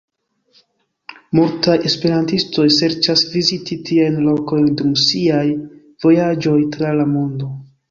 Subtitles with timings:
[1.39, 5.45] Multaj esperantistoj serĉas viziti tiajn lokojn dum siaj
[6.07, 7.55] vojaĝoj tra la mondo.